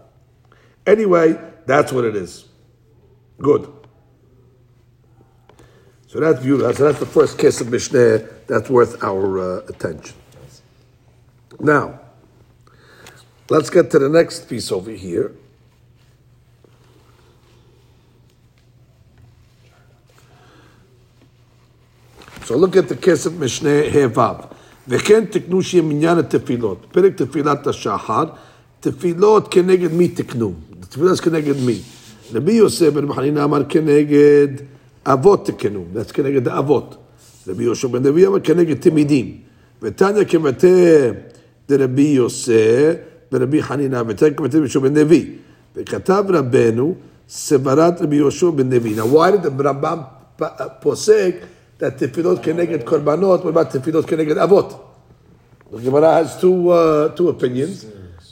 [0.86, 2.46] Anyway, that's what it is.
[3.40, 3.72] Good.
[6.08, 6.74] So that's beautiful.
[6.74, 10.16] So that's the first Kesef Mishnah that's worth our uh, attention.
[11.60, 12.00] Now,
[13.50, 15.32] let's get to the next piece over here.
[22.46, 24.46] So look at the Kesef Mishneh Hevav.
[24.88, 26.86] וכן תקנו שיהיה מניין התפילות.
[26.92, 28.24] פרק תפילת השחר,
[28.80, 30.54] תפילות כנגד מי תקנו?
[30.90, 31.80] תפילה זה כנגד מי?
[32.34, 34.48] רבי יוסף בן מחנין אמר כנגד
[35.06, 36.96] אבות תקנו, זה כנגד האבות.
[37.48, 39.38] רבי יהושע בן דבי אמר כנגד תמידים.
[39.82, 40.68] ותניא כמטה
[41.70, 42.94] דרבי יוסף
[43.32, 45.32] ורבי חנינא, ותניא כמטה רבי יהושע בן דבי.
[45.76, 46.96] וכתב רבנו
[47.30, 48.96] סברת רבי יהושע בן דבי.
[48.96, 50.00] Now why did the Rambam
[50.82, 51.36] פוסק
[51.78, 54.82] that tefillot keneged korbanot, what about tefillot keneged avot?
[55.72, 57.86] The Gemara has two, uh, two opinions,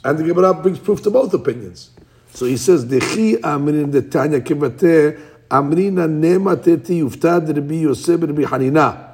[0.04, 1.90] and the Gemara brings proof to both opinions.
[2.32, 5.18] So he says, Dechi amrin de Tanya kivate
[5.50, 9.10] amrina nema teti yuftad Rabbi Yosef Rabbi Hanina.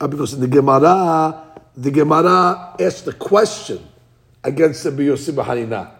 [0.00, 1.44] Uh, Because in the Gemara,
[1.76, 3.86] the Gemara asked the question
[4.42, 5.90] against Rabbi Yosef Hanina.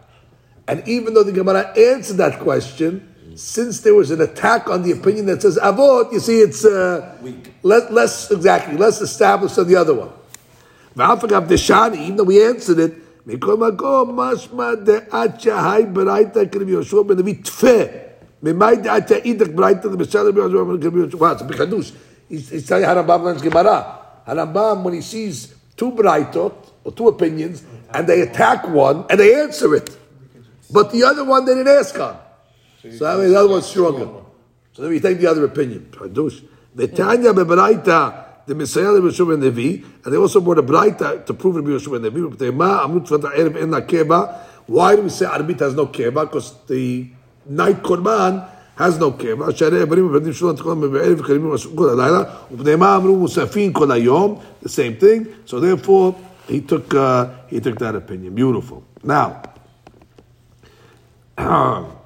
[0.67, 4.93] And even though the Gemara answered that question, since there was an attack on the
[4.93, 7.17] opinion that says avot, you see it's uh,
[7.63, 10.11] less, less exactly less established than the other one.
[10.97, 18.11] Even though we answered it, makom mashma de'at shahai beraita k'rev Yoshua ben Levi tfeh.
[18.43, 21.93] Memai de'at ya'idak beraita l'beshal Rabbi Yoshua ben Levi Wow, it's a big hadush.
[22.29, 23.99] He's, telling Harambam learns Gemara.
[24.27, 27.65] Harambam, when he sees two beraitot, or two opinions,
[27.95, 29.97] and they attack one, and they answer it.
[30.71, 32.19] But the other one they didn't ask on.
[32.88, 34.10] So that means the other one's stronger.
[34.74, 35.90] So then we take the other opinion.
[35.92, 36.44] Hadush.
[36.76, 41.26] The Tanya beberaita the Messiah of Yeshua ben Levi, and they also brought a braita
[41.26, 42.30] to prove Rabbi Yeshua ben Levi.
[42.30, 44.40] But they ma amut tefillat erev en la keba.
[44.68, 46.26] Why do we say Arbit has no keba?
[46.26, 47.08] Because the
[47.46, 49.52] night korban has no keba.
[49.56, 54.40] שהרי איברים ובנים שלו תקודם בערב וקריבים כל הלילה, ובני מה אמרו מוספין כל היום,
[54.64, 55.28] the same thing.
[55.46, 56.16] So therefore,
[56.48, 58.36] he took, uh, he took that opinion.
[58.36, 58.84] Beautiful.
[59.04, 59.42] Now,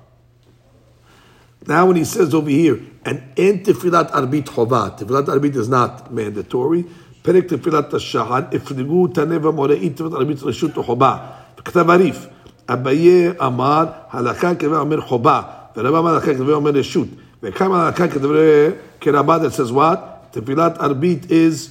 [1.67, 6.11] Now, when he says over here, and en tefilat arbit chova, tefilat arbit is not
[6.11, 6.83] mandatory.
[7.21, 11.17] פרק תפילת השחר, הפלגו תנה ומוראי תפילת arbit רשות וחובה.
[11.59, 12.25] וכתב הריף,
[12.69, 15.41] אביי אמר, הלכה כדברי אומר חובה,
[15.77, 17.07] ורבא אמר הלכה כדברי אומר רשות.
[17.43, 18.69] וכמה הלכה כדברי
[19.01, 19.97] כרבה, that says what?
[20.31, 21.69] תפילת arbit is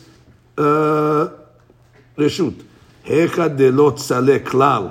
[0.58, 0.62] uh,
[2.18, 2.54] רשות.
[3.04, 4.82] היכא דלא צלה כלל.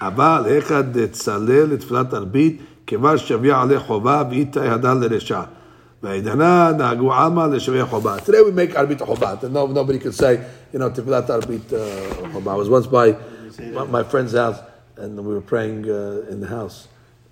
[0.00, 5.42] אבל היכא דצלל לתפילת ערבית, כיוון שוויה עלי חובה ואיתה ידן לרשע.
[6.02, 8.16] והעדנה נהגו עלמא לשוויה חובה.
[8.16, 9.34] Today we make ערבית חובה.
[9.52, 10.38] No, nobody can say,
[10.74, 11.76] you know, תפילת ערבית uh,
[12.32, 12.54] חובה.
[12.54, 13.14] I was once by
[13.74, 14.60] my, my friend's house
[14.96, 16.88] and we were praying uh, in the house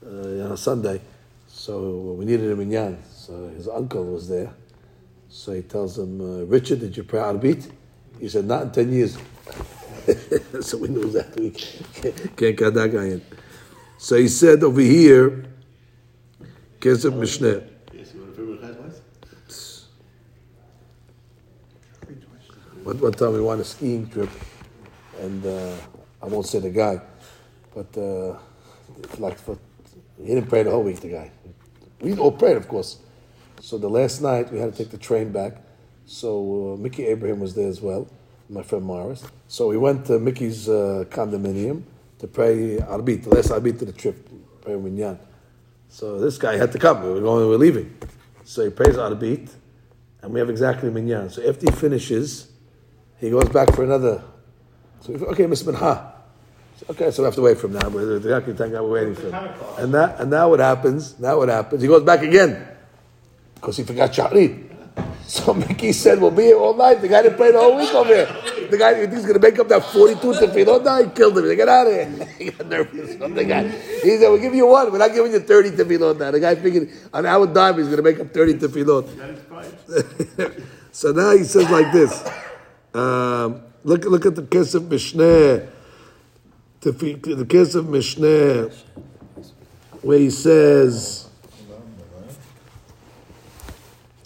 [0.07, 1.01] uh, on a Sunday.
[1.49, 2.97] So we needed a minyan.
[3.13, 4.51] So his uncle was there.
[5.29, 7.71] So he tells him, uh, Richard, did you pray Arbit?
[8.19, 9.19] He said, not in 10 years.
[10.61, 13.23] so we knew that we can't get that guy in.
[14.04, 15.46] So he said over here,
[16.82, 17.66] Kesef Mishneh.
[17.94, 19.86] Yes, you want to favorite class twice?
[22.84, 24.30] One, one time we went on a skiing trip,
[25.22, 25.78] and uh,
[26.22, 27.00] I won't say the guy,
[27.74, 28.38] but uh,
[29.20, 29.58] like for,
[30.20, 31.00] he didn't pray the whole week.
[31.00, 31.32] The guy,
[32.02, 32.98] we all prayed, of course.
[33.62, 35.62] So the last night we had to take the train back.
[36.06, 38.10] So uh, Mickey Abraham was there as well,
[38.50, 39.24] my friend Morris.
[39.48, 41.84] So we went to Mickey's uh, condominium
[42.20, 44.30] to pray Arbit, the last Arbit of the trip,
[44.62, 45.20] pray Minyan.
[45.90, 47.04] So this guy had to come.
[47.04, 47.96] We were going, we were leaving.
[48.44, 49.50] So he prays Arbit,
[50.22, 51.30] and we have exactly Minyan.
[51.30, 52.50] So after he finishes,
[53.20, 54.24] he goes back for another.
[55.02, 56.14] So we go, okay, Miss Minha.
[56.78, 57.90] So, okay, so we have to wait for him now.
[57.90, 59.50] We're, the guy we're waiting for him.
[59.78, 61.20] And that, and now what happens?
[61.20, 61.82] Now what happens?
[61.82, 62.68] He goes back again
[63.56, 64.72] because he forgot Shahrit.
[65.26, 67.94] So Mickey said, "We'll be here all night." The guy didn't play the whole week
[67.94, 68.53] over here.
[68.70, 70.84] The guy, you think he's going to make up that forty-two tefillot?
[70.84, 71.44] No, he killed him.
[71.44, 72.28] He said, Get out of here.
[72.38, 73.16] he got nervous.
[73.34, 74.92] The guy, he said, "We'll give you one.
[74.92, 77.98] We're not giving you thirty tefillot now." The guy figured on our dime he's going
[77.98, 79.18] to make up thirty tefillot.
[79.18, 80.64] That inspired.
[80.92, 82.14] so now he says like this.
[82.94, 85.68] Um, look, look at the Kesef Mishneh.
[86.82, 88.74] The, Kesef Mishneh,
[90.02, 91.30] where he says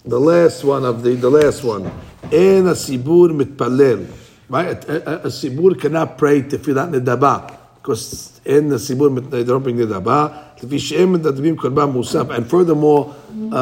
[0.04, 1.86] the last one of the the last one.
[2.30, 4.06] A sibur mitpalel.
[4.49, 9.43] Right, a, a, a sibur cannot pray tefillat nedaba because in the sibur mit- they
[9.43, 10.29] don't bring nedaba.
[10.63, 13.13] לפי שהם מדברים קורבן מוסף, and furthermore,
[13.51, 13.55] uh,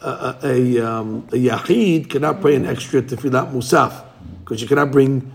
[0.00, 3.92] a, a, a, um, a yachid cannot pray an extra tefillat musaf.
[4.40, 5.30] because you cannot bring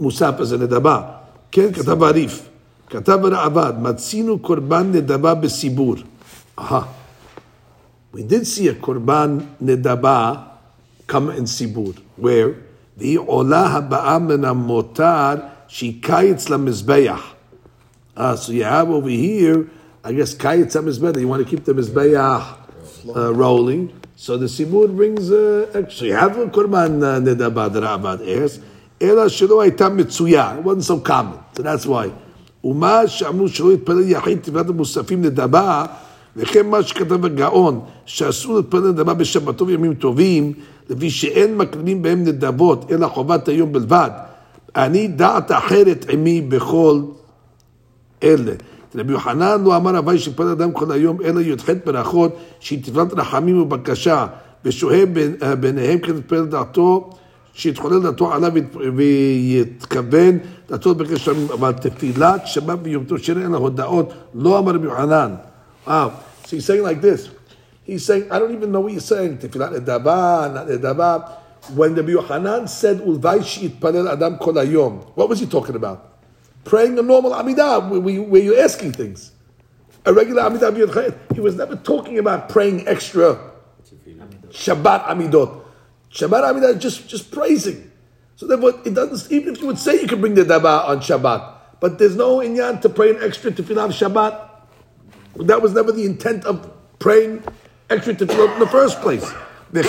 [0.00, 1.14] musaf as a nedaba.
[1.50, 2.48] כן, כתב הריף.
[2.90, 5.94] כתב הרעב"ד, מצינו קורבן נדבה בסיבור.
[6.58, 6.80] Aha.
[8.12, 10.48] We did see a korban nedaba
[11.06, 12.54] come in sibur, where
[12.96, 17.22] the ola habaa min motar she kayitz lamizbeach.
[18.16, 19.68] Ah, so you have over here,
[20.02, 21.20] I guess kayitz lamizbeach.
[21.20, 22.58] You want to keep the mizbeach
[23.14, 23.92] uh, rolling.
[24.16, 26.08] So the sibur brings uh, extra.
[26.08, 28.58] You have a korban uh, nedaba the Ravad airs.
[29.00, 30.58] Ela shelo הייתה מצויה.
[30.58, 31.38] It wasn't so common.
[31.54, 32.10] So that's why.
[32.64, 35.84] ומה שאמרו שלא יתפלל יחיד תפילת המוספים נדבה,
[36.36, 40.52] וכן מה שכתב הגאון, שאסור להתפלל נדבה בשבתו וימים טובים,
[40.89, 44.09] לפי שאין מקריבים בהם נדבות, אלא חובת היום בלבד.
[44.75, 47.01] אני דעת אחרת עמי בכל
[48.23, 48.53] אלה.
[48.95, 53.61] רבי יוחנן לא אמר הווי שפועל אדם כל היום, אלא י"ח ברכות, שהיא תפילת רחמים
[53.61, 54.27] ובקשה,
[54.65, 55.03] ושוהה
[55.43, 57.09] אה, ביניהם כדי להתפלל דעתו,
[57.53, 58.51] שיתחולל דעתו עליו
[58.95, 60.37] ויתכוון
[60.69, 65.35] דעתו בקשר אבל תפילת שבת ויום טוב שאין לה הודעות, לא אמר רבי יוחנן.
[65.87, 65.89] Wow.
[66.45, 67.29] So he's saying like this.
[67.83, 69.39] He's saying, I don't even know what you're saying.
[69.39, 71.39] Tefilat edaba, not edaba.
[71.75, 76.19] When Rabbi Yohanan said, adam kol hayom, what was he talking about?
[76.65, 79.31] Praying a normal Amidah, where, you're asking things.
[80.05, 83.51] A regular Amidah He was never talking about praying extra
[84.49, 85.63] Shabbat Amidot.
[86.11, 87.91] Shabbat Amidah is just, just praising.
[88.35, 90.99] So therefore, it doesn't, even if you would say you can bring the Daba on
[90.99, 95.47] Shabbat, but there's no inyan to pray an extra tefillah Shabbat.
[95.47, 97.43] That was never the intent of praying
[97.93, 99.31] extra tefillot in the first place.
[99.73, 99.83] Right,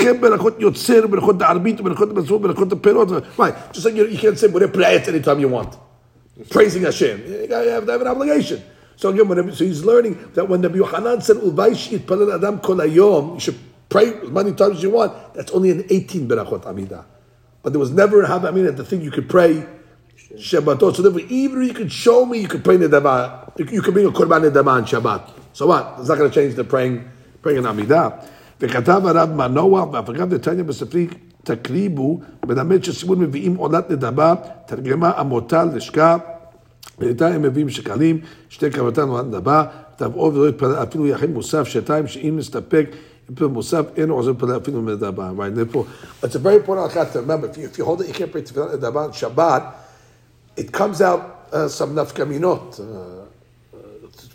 [3.73, 5.77] just like you, you can't say whatever prayet anytime you want.
[6.49, 7.23] Praising Hashem.
[7.27, 8.62] You have to have an obligation.
[8.97, 13.35] So again, so he's learning that when Rabbi Yochanan said, "Uvaish yitpalel adam kol hayom,"
[13.35, 15.35] you should pray as many times as you want.
[15.35, 17.05] That's only an 18 berachot amida,
[17.62, 19.67] but there was never in mean Amida the thing you could pray
[20.37, 20.97] Shabbatot.
[20.97, 23.59] So therefore, even if you could show me, you could pray nedavah.
[23.59, 25.31] You, you could bring a korban nedavah on Shabbat.
[25.53, 25.97] So what?
[25.99, 27.09] It's not going to change the praying
[27.50, 28.11] in Amidah.
[28.61, 31.09] וכתב הרב מנוח, ואף אגב נתניה בספרי
[31.44, 34.35] תקריבו, מלמד שסימון מביאים עולת נדבה,
[34.66, 36.16] תרגמה עמותה לשכה,
[36.98, 39.64] ואיתה הם מביאים שקלים, שתי קרבתן עולת נדבה,
[39.96, 42.87] תבעו ולא יתפלל אפילו יחיד מוסף שעתיים, שאם נסתפק,
[43.30, 45.30] יתפלל מוסף, אין עוזר להתפלל אפילו מנדבה.
[46.22, 47.48] Halakha to remember.
[47.48, 49.74] If you, if you hold it, you can't pray tefillah nidaba on Shabbat,
[50.57, 52.07] it comes out uh, some uh, uh,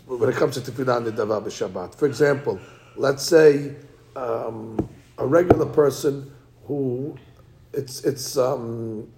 [0.06, 1.94] when it comes to tefillah nidava b'Shabbat.
[1.94, 2.58] For example,
[3.00, 3.74] let's say
[4.14, 4.76] um,
[5.16, 6.30] a regular person
[6.66, 7.16] who
[7.72, 9.08] it's it's um,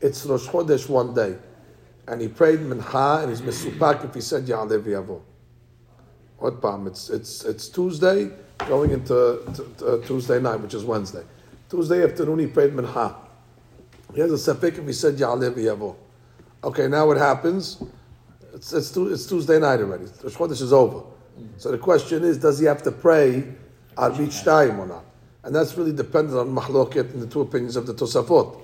[0.00, 1.36] it's Rosh Chodesh one day,
[2.08, 5.22] and he prayed mincha and he's mesupak if he said Ya'aleh V'yavo.
[6.38, 6.88] What palm?
[6.88, 8.30] It's it's it's Tuesday
[8.66, 11.22] going into t- t- uh, Tuesday night, which is Wednesday.
[11.70, 13.14] Tuesday afternoon he prayed mincha.
[14.14, 15.94] He has a safek if he said Ya'aleh V'yavo.
[16.64, 17.82] Okay, now what happens?
[18.52, 20.04] It's, it's, it's Tuesday night already.
[20.22, 21.13] Rosh Chodesh is over.
[21.56, 23.44] So the question is, does he have to pray
[23.96, 25.04] Arbit time or not?
[25.42, 28.60] And that's really dependent on Mahloket and the two opinions of the Tosafot.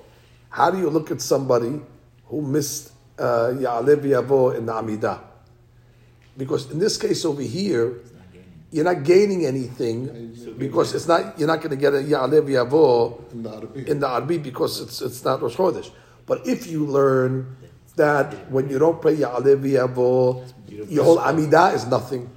[0.48, 1.80] How do you look at somebody
[2.26, 5.20] who missed uh, Ya'aleh V'yavo in the Amidah?
[6.36, 7.94] Because in this case over here,
[8.72, 13.32] you're not gaining anything because it's not you're not going to get a Ya'aleh V'yavo
[13.32, 13.88] In the Arabic.
[13.88, 15.90] in the Arbi because it's it's not Rosh Chodesh.
[16.26, 17.56] But if you learn
[17.96, 20.50] that when you don't pray Ya'aleh V'yavo,
[20.88, 22.30] your whole Amidah is nothing,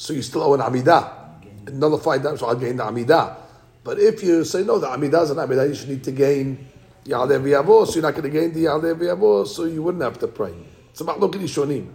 [0.00, 1.68] so you still owe an Amidah.
[1.68, 3.36] It nullified that, so I'll gain the Amidah.
[3.84, 6.66] But if you say no, the Amidah is an Amidah, you should need to gain
[7.04, 10.18] Ya'aleh V'yavo, so you're not going to gain the Ya'aleh V'yavo, so you wouldn't have
[10.18, 10.54] to pray.
[10.90, 11.92] It's about looking at Shonim.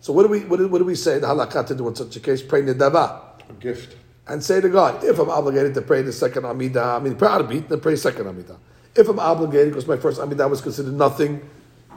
[0.00, 1.94] So what do we what do, what do we say the halakha to do in
[1.94, 2.42] such a case?
[2.42, 3.96] Pray Nidava A gift.
[4.26, 7.28] and say to God, if I'm obligated to pray the second Amidah, I mean, pray
[7.28, 8.56] Arbit, then pray second Amidah.
[8.96, 11.48] If I'm obligated, because my first Amidah was considered nothing,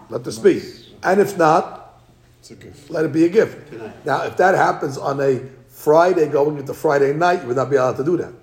[0.10, 0.62] let this be.
[1.02, 1.83] And if not,
[2.44, 2.90] It's a gift.
[2.92, 3.72] let it be a gift.
[4.04, 7.78] Now, if that happens on a Friday going into Friday night, you would not be
[7.78, 8.34] allowed to do that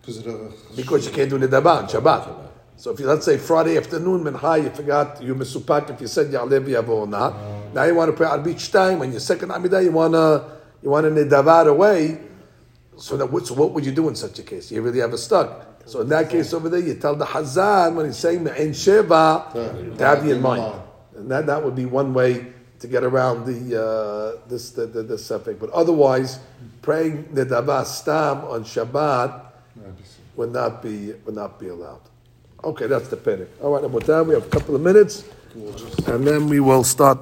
[0.00, 2.48] Because uh, because you can't do Nidaba on Shabbat.
[2.78, 6.28] So if you, let's say Friday afternoon, Mincha, you forgot, you misupak if you said
[6.28, 7.34] Ya'aleh V'yavo or not.
[7.74, 10.88] Now you want to pray Arbit time, when your second Amidah, you want to, you
[10.88, 12.18] want to Nidavad away.
[12.96, 14.72] So, that, what- so what would you do in such a case?
[14.72, 15.82] You really have a stuck.
[15.84, 19.52] So in that case over there, you tell the Hazan when he's saying Me'en Sheva
[19.98, 20.62] to have you in mind.
[21.16, 25.02] And that, that would be one way to get around the uh, this the, the,
[25.02, 25.58] the suffix.
[25.58, 26.38] But otherwise,
[26.82, 29.42] praying Nidava Stam on Shabbat
[30.36, 32.02] would not be would not be allowed.
[32.64, 33.48] Okay, that's the panic.
[33.62, 35.24] All right, Abutan, we have a couple of minutes,
[36.06, 37.14] and then we will start.